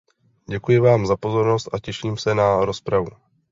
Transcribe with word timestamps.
Děkuji 0.49 0.79
vám 0.79 1.05
za 1.05 1.17
pozornost 1.17 1.69
a 1.73 1.79
těším 1.79 2.17
se 2.17 2.35
na 2.35 2.65
rozpravu. 2.65 3.07